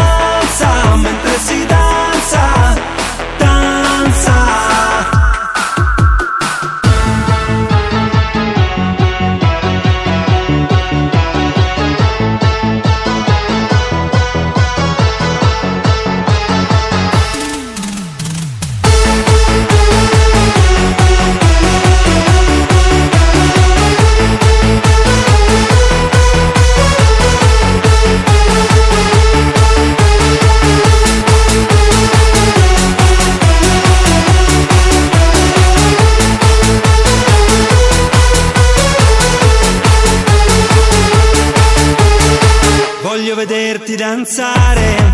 vederti 43.44 43.94
danzare. 43.94 45.13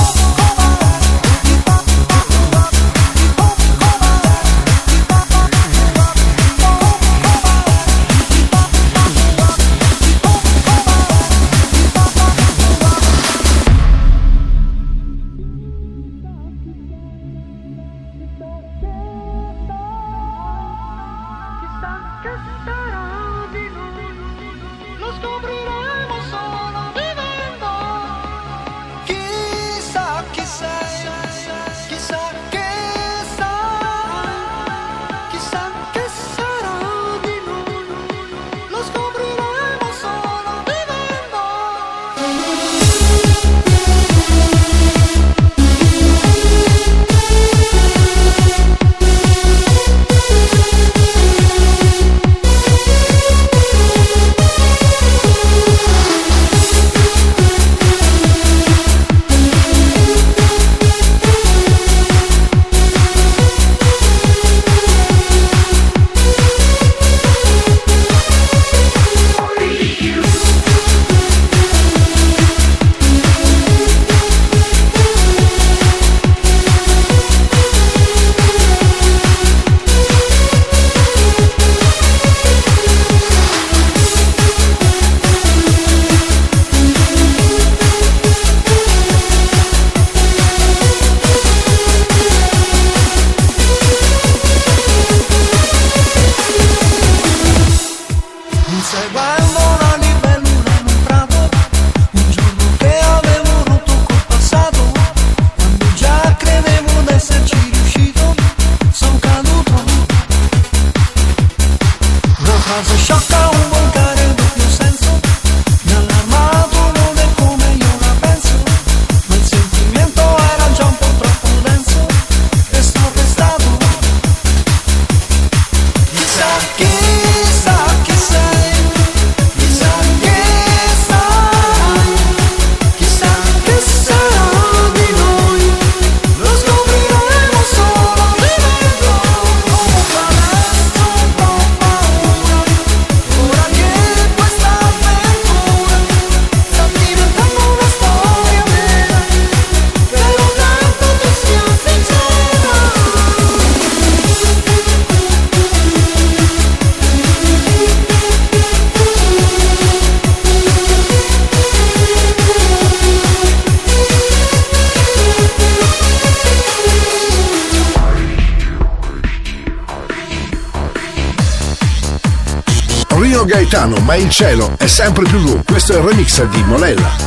sempre 174.91 175.23
più 175.23 175.39
lungo. 175.39 175.63
Questo 175.65 175.93
è 175.93 175.95
il 175.95 176.03
remix 176.03 176.43
di 176.49 176.63
Monella. 176.63 177.20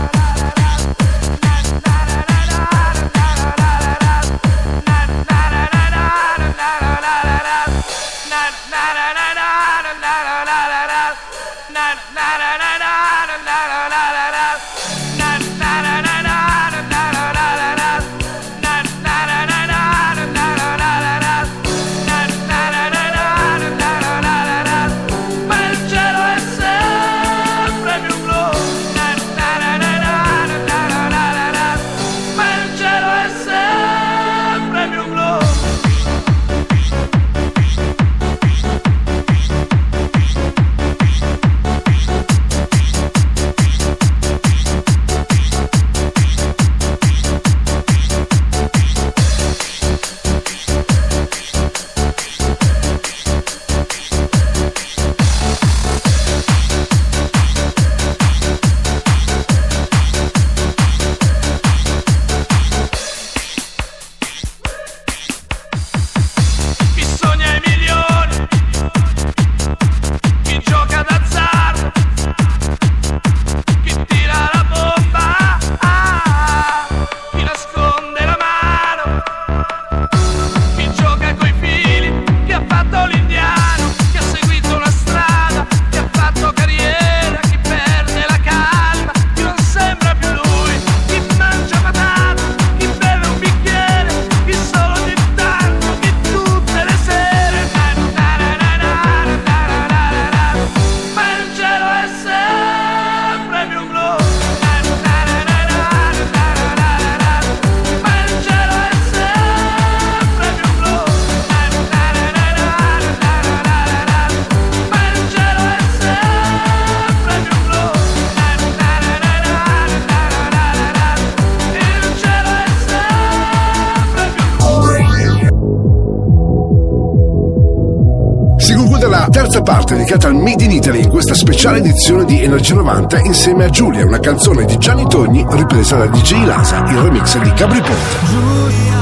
speciale 131.65 131.79
edizione 131.79 132.25
di 132.27 132.43
Energia 132.43 132.75
90 132.75 133.21
insieme 133.21 133.65
a 133.65 133.71
Giulia, 133.71 134.05
una 134.05 134.19
canzone 134.19 134.67
di 134.67 134.77
Gianni 134.77 135.09
Togni 135.09 135.47
ripresa 135.49 135.97
da 135.97 136.07
DJ 136.09 136.45
Lasa, 136.45 136.85
il 136.91 136.99
remix 136.99 137.39
di 137.41 137.51
Capriponte. 137.55 138.94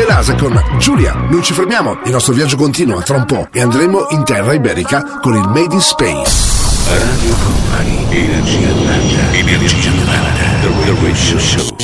C'è 0.00 0.06
l'ASA 0.06 0.34
con 0.34 0.58
Giulia. 0.78 1.12
Non 1.28 1.42
ci 1.42 1.52
fermiamo, 1.52 2.00
il 2.06 2.10
nostro 2.10 2.32
viaggio 2.32 2.56
continua 2.56 3.02
tra 3.02 3.18
un 3.18 3.26
po' 3.26 3.48
e 3.52 3.60
andremo 3.60 4.06
in 4.12 4.24
terra 4.24 4.54
iberica 4.54 5.18
con 5.20 5.34
il 5.34 5.46
Made 5.46 5.74
in 5.74 5.80
Space. 5.82 6.32
Radio 6.86 7.34
Company, 7.34 8.06
Energia 8.08 8.68
90, 8.68 9.32
Energia 9.32 9.90
90, 9.90 10.32
The 10.62 10.68
Radio 10.90 11.38
Show. 11.38 11.76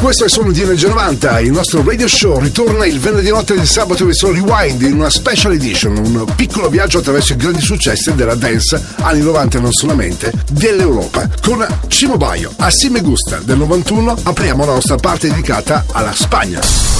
Questo 0.00 0.22
è 0.22 0.26
il 0.26 0.32
suono 0.32 0.52
di 0.52 0.62
Energia 0.62 0.88
90, 0.90 1.40
il 1.40 1.50
nostro 1.50 1.82
radio 1.84 2.06
show 2.06 2.38
ritorna 2.38 2.86
il 2.86 3.00
venerdì 3.00 3.30
notte 3.30 3.56
del 3.56 3.66
sabato 3.66 4.06
verso 4.06 4.30
Rewind 4.30 4.82
in 4.82 4.94
una 4.94 5.10
special 5.10 5.52
edition, 5.52 5.96
un 5.96 6.24
piccolo 6.36 6.68
viaggio 6.68 6.98
attraverso 6.98 7.32
i 7.32 7.36
grandi 7.36 7.60
successi 7.60 8.14
della 8.14 8.36
dance 8.36 8.80
anni 9.00 9.22
90 9.22 9.58
e 9.58 9.60
non 9.60 9.72
solamente 9.72 10.32
dell'Europa. 10.52 11.28
Con 11.42 11.66
Cimo 11.88 12.16
Baio, 12.16 12.52
a 12.58 12.70
Gusta 13.02 13.38
del 13.38 13.58
91 13.58 14.18
apriamo 14.22 14.64
la 14.64 14.74
nostra 14.74 14.94
parte 14.94 15.28
dedicata 15.28 15.84
alla 15.90 16.14
Spagna. 16.14 16.99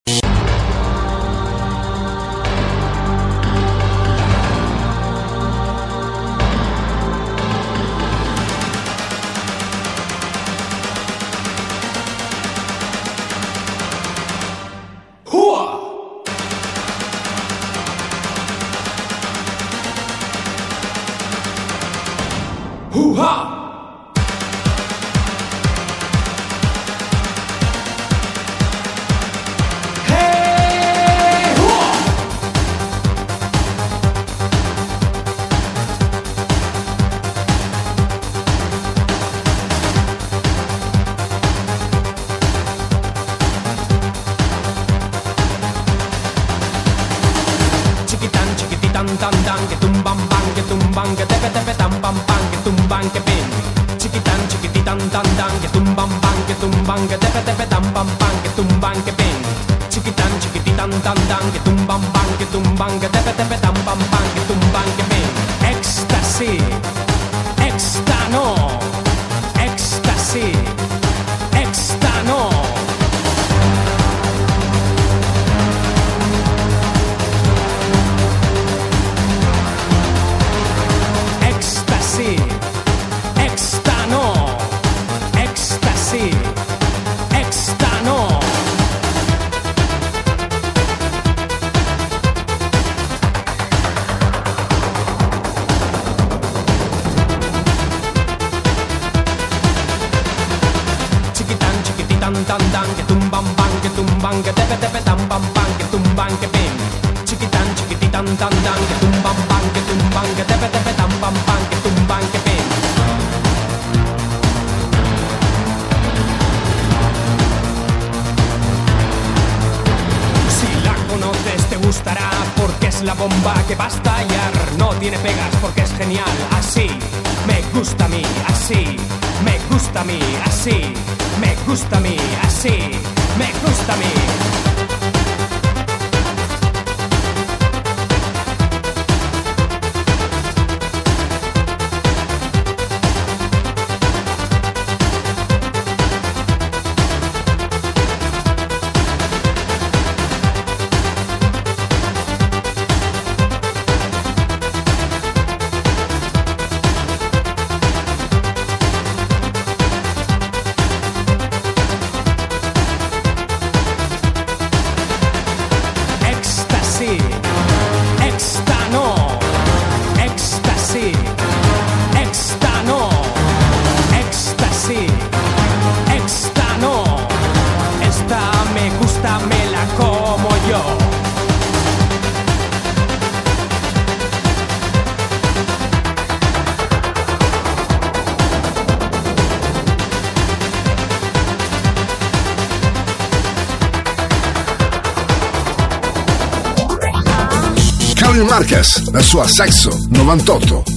Marquez, 198.51 199.09
la 199.13 199.21
sua 199.23 199.47
Sexo 199.47 199.97
98. 200.09 200.90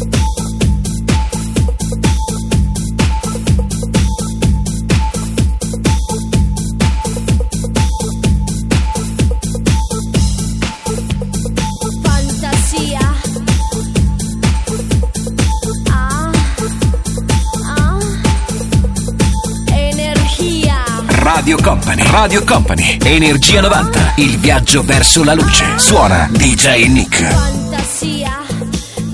Radio 21.45 21.63
Company, 21.63 22.03
Radio 22.11 22.43
Company, 22.43 22.99
Energia 23.05 23.61
90, 23.61 24.15
il 24.17 24.39
viaggio 24.39 24.83
verso 24.83 25.23
la 25.23 25.35
luce. 25.35 25.79
Suona 25.79 26.27
DJ 26.31 26.87
Nick. 26.87 27.23
Fantasia. 27.23 28.41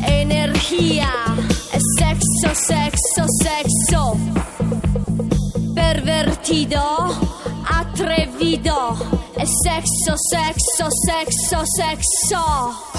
Energia. 0.04 1.08
Sexo, 1.98 2.54
sexo, 2.54 3.24
sexo. 3.42 4.18
Pervertido. 5.74 7.18
Atrevido. 7.64 8.96
Sexo, 9.64 10.14
sexo, 10.16 10.86
sexo, 10.88 11.62
sexo. 11.64 12.89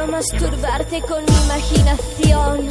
Quiero 0.00 0.12
masturbarte 0.12 1.02
con 1.02 1.22
mi 1.26 1.44
imaginación. 1.44 2.69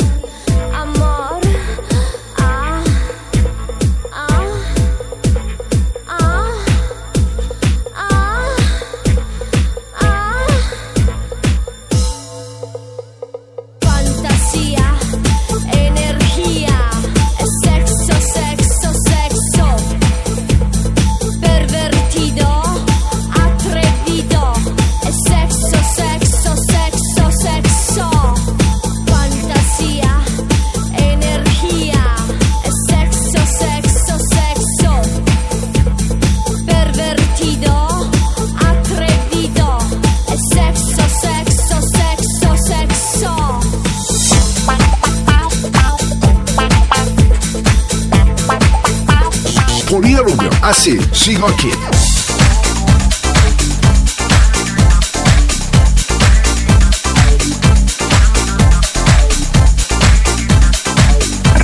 Paulina 49.99 50.21
Rubio. 50.21 50.49
Assim, 50.61 50.97
sigam 51.13 51.45
aqui. 51.49 51.69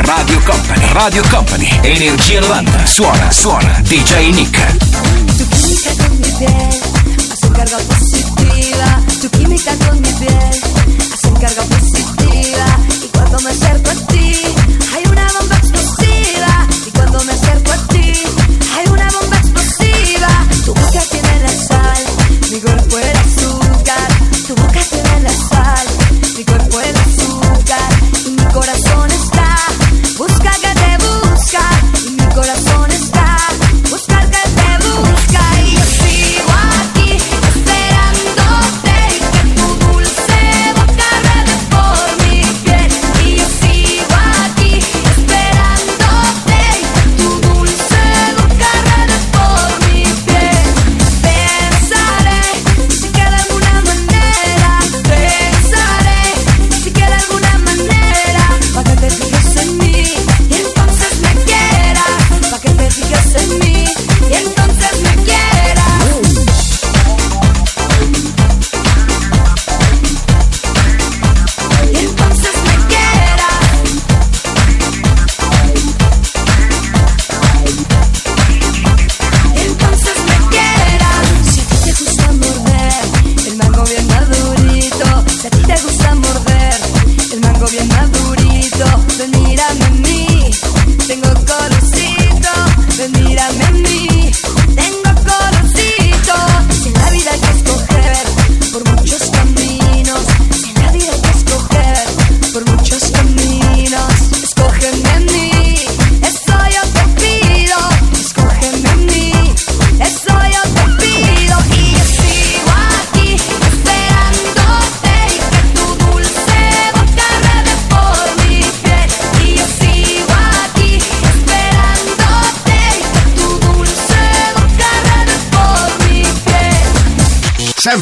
Radio 0.05 0.41
Company, 0.41 0.85
Radio 0.91 1.23
Company, 1.29 1.79
Energia 1.83 2.41
90, 2.41 2.85
suona, 2.85 3.31
suona, 3.31 3.81
DJ 3.83 4.33
Nick. 4.33 4.59
Tu 5.37 5.45
química 5.47 5.93
con 5.95 6.17
mi 6.17 6.31
piel, 6.37 7.31
hacen 7.31 7.51
carga 7.53 7.77
positiva. 7.87 9.01
Tu 9.21 9.29
química 9.29 9.71
con 9.77 9.97
mi 10.01 10.13
piel, 10.13 10.61
hacen 11.13 11.33
carga 11.39 11.63
positiva. 11.63 12.65
E 13.01 13.09
quando 13.13 13.37
me 13.43 13.49
acerco 13.51 13.89
a 13.91 13.95
ti. 14.07 14.14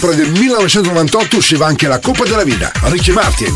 sempre 0.03 0.15
del 0.17 0.31
1998 0.31 1.37
usciva 1.37 1.65
anche 1.65 1.87
la 1.87 1.97
Coppa 1.99 2.25
della 2.25 2.43
Vida. 2.43 2.69
Ricky 2.83 3.13
Martin, 3.13 3.55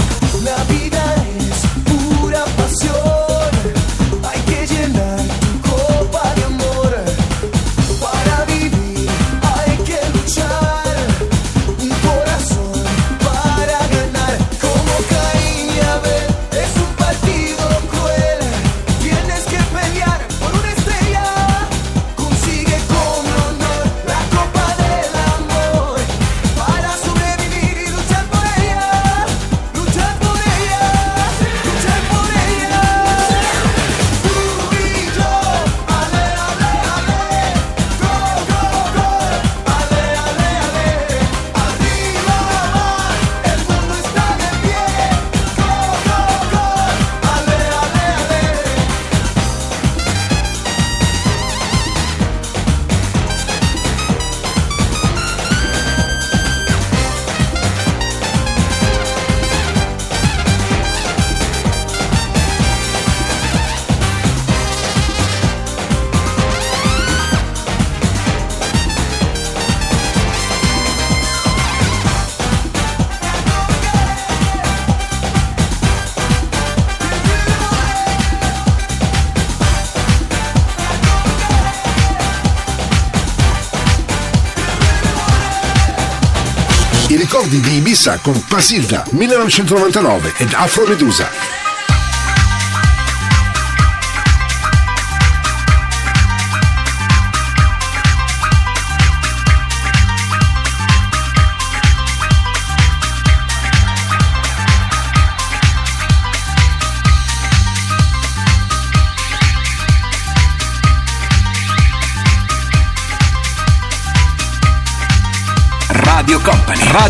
Ibiza 87.91 88.19
con 88.19 88.39
Pasilda 88.47 89.03
1999 89.11 90.35
ed 90.37 90.53
Afro 90.53 90.87
Medusa. 90.87 91.60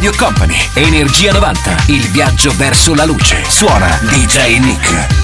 Radio 0.01 0.17
Company, 0.17 0.57
Energia 0.73 1.31
90, 1.31 1.83
il 1.89 2.09
viaggio 2.09 2.51
verso 2.55 2.95
la 2.95 3.05
luce. 3.05 3.43
Suona 3.47 3.99
DJ 4.01 4.57
Nick. 4.57 5.20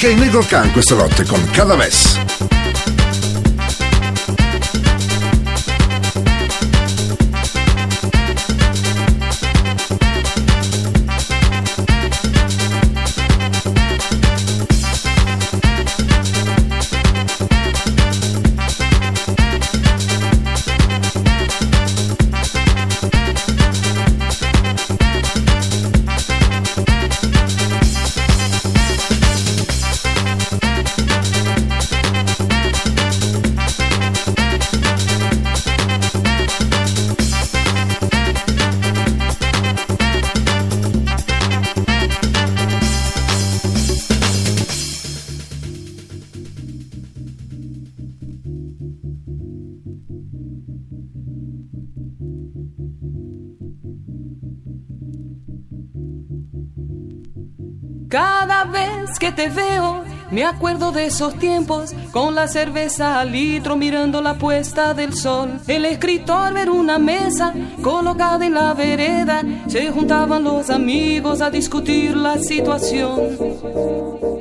Anche 0.00 0.14
il 0.14 0.20
Negro 0.20 0.44
Khan 0.46 0.70
questa 0.70 0.94
notte 0.94 1.24
con 1.24 1.44
Cadaves. 1.50 2.67
De 60.92 61.06
esos 61.06 61.34
tiempos, 61.34 61.92
con 62.12 62.34
la 62.34 62.48
cerveza 62.48 63.20
al 63.20 63.32
litro 63.32 63.76
mirando 63.76 64.22
la 64.22 64.34
puesta 64.34 64.94
del 64.94 65.14
sol. 65.14 65.60
El 65.66 65.84
escritor 65.84 66.54
ver 66.54 66.70
una 66.70 66.98
mesa 66.98 67.52
colocada 67.82 68.46
en 68.46 68.54
la 68.54 68.74
vereda, 68.74 69.42
se 69.66 69.90
juntaban 69.90 70.44
los 70.44 70.70
amigos 70.70 71.40
a 71.40 71.50
discutir 71.50 72.16
la 72.16 72.38
situación. 72.38 73.36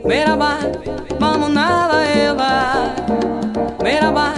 Merhaba, 0.05 0.57
vamos 1.19 1.49
nada 1.49 2.11
ela. 2.13 2.95
Merhaba, 3.83 4.33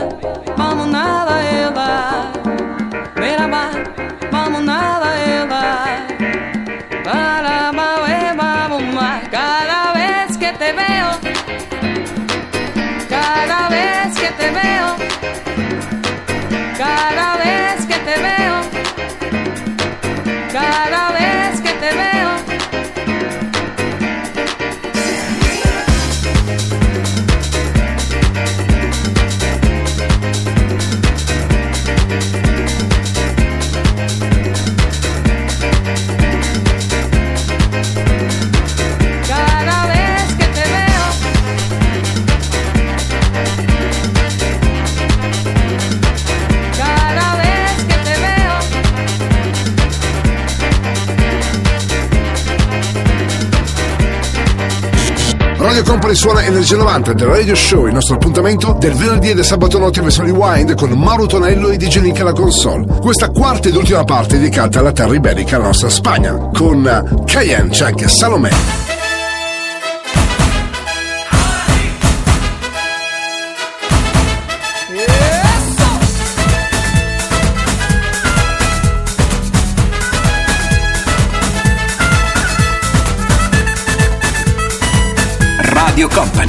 vamos 0.57 0.87
nada 0.87 1.41
ela. 1.49 2.18
Company 55.89 56.13
suona 56.13 56.43
Energia 56.45 56.77
90 56.77 57.13
del 57.13 57.27
Radio 57.27 57.55
Show, 57.55 57.87
il 57.87 57.93
nostro 57.93 58.13
appuntamento 58.13 58.73
del 58.73 58.93
venerdì 58.93 59.31
e 59.31 59.33
del 59.33 59.43
sabato 59.43 59.79
notte 59.79 60.01
verso 60.01 60.21
Rewind 60.21 60.75
con 60.75 60.91
Mauro 60.91 61.25
Tonello 61.25 61.69
e 61.69 61.77
DJ 61.77 62.01
Nick 62.01 62.19
alla 62.19 62.31
console. 62.31 62.85
Questa 63.01 63.31
quarta 63.31 63.69
ed 63.69 63.75
ultima 63.75 64.03
parte 64.03 64.35
è 64.35 64.37
dedicata 64.37 64.81
alla 64.81 64.91
terra 64.91 65.15
iberica, 65.15 65.57
la 65.57 65.65
nostra 65.65 65.89
Spagna. 65.89 66.33
Con 66.53 66.85
eh, 66.85 67.23
Cayenne 67.25 67.71
c'è 67.71 67.85
anche 67.85 68.07
Salomè. 68.07 68.98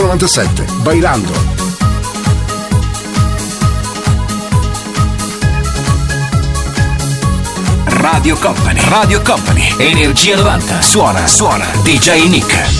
1997, 0.00 0.64
Bailando. 0.82 1.32
Radio 7.84 8.36
Company, 8.38 8.80
Radio 8.88 9.20
Company, 9.20 9.74
Energia 9.76 10.36
90, 10.36 10.80
suona, 10.80 11.26
suona, 11.26 11.66
DJ 11.82 12.28
Nick. 12.28 12.79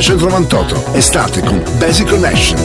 1998. 0.00 0.94
Estate 0.94 1.42
con 1.42 1.62
Basic 1.78 2.08
Connection. 2.08 2.58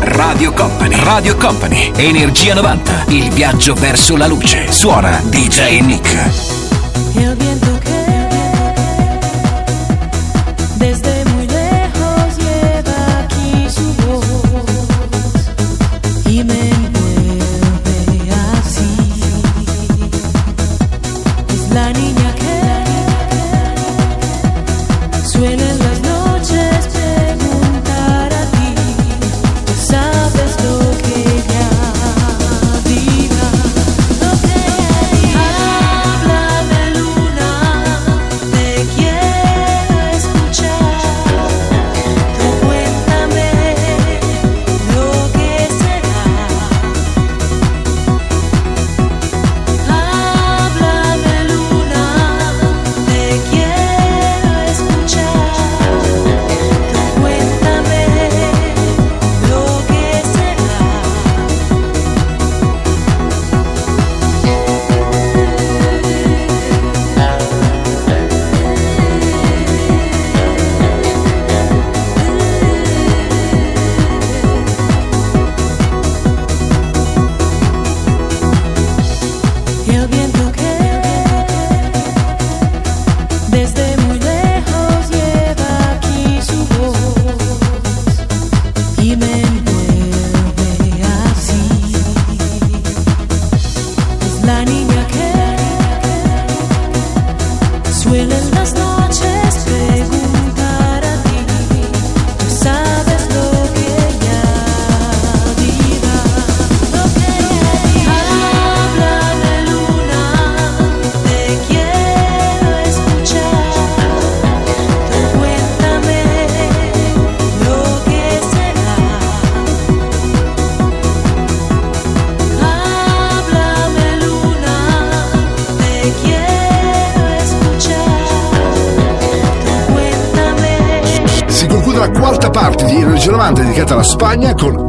Radio 0.00 0.52
Company. 0.52 0.96
Radio 1.04 1.36
Company. 1.36 1.92
Energia 1.94 2.54
90. 2.54 3.04
Il 3.10 3.30
viaggio 3.30 3.74
verso 3.74 4.16
la 4.16 4.26
luce. 4.26 4.72
Suona 4.72 5.20
DJ 5.24 5.80
Nick. 5.82 6.47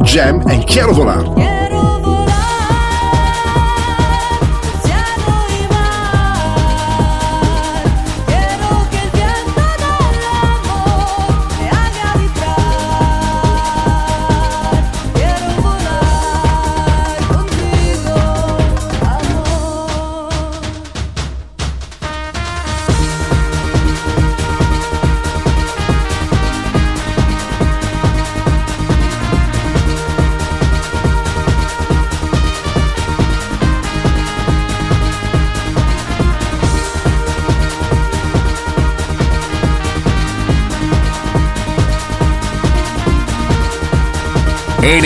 Jam 0.04 0.40
and 0.48 0.59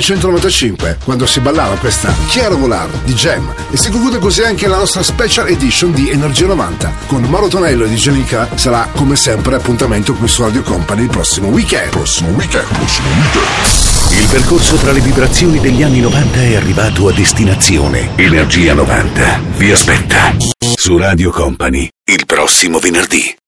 1995, 0.00 0.98
quando 1.04 1.26
si 1.26 1.40
ballava 1.40 1.76
questa 1.76 2.12
Chiaro 2.28 2.56
Volar 2.56 2.88
di 3.04 3.14
Gem. 3.14 3.52
E 3.70 3.76
si 3.76 3.90
conclude 3.90 4.18
così 4.18 4.42
anche 4.42 4.66
la 4.66 4.78
nostra 4.78 5.02
special 5.02 5.48
edition 5.48 5.92
di 5.92 6.10
Energia 6.10 6.46
90. 6.46 6.92
Con 7.06 7.22
Mauro 7.24 7.48
Tonello 7.48 7.84
e 7.84 7.88
di 7.88 7.98
sarà 8.54 8.88
come 8.94 9.16
sempre 9.16 9.56
appuntamento 9.56 10.14
qui 10.14 10.26
su 10.26 10.42
Radio 10.42 10.62
Company 10.62 11.02
il 11.02 11.10
prossimo 11.10 11.48
weekend. 11.48 11.90
Prossimo 11.90 12.30
weekend, 12.30 12.66
prossimo 12.66 13.08
weekend. 13.08 14.20
Il 14.22 14.26
percorso 14.28 14.76
tra 14.76 14.92
le 14.92 15.00
vibrazioni 15.00 15.60
degli 15.60 15.82
anni 15.82 16.00
90 16.00 16.40
è 16.40 16.56
arrivato 16.56 17.08
a 17.08 17.12
destinazione. 17.12 18.10
Energia 18.16 18.74
90 18.74 19.40
vi 19.56 19.70
aspetta 19.70 20.34
su 20.74 20.96
Radio 20.96 21.30
Company 21.30 21.88
il 22.04 22.24
prossimo 22.26 22.78
venerdì. 22.78 23.39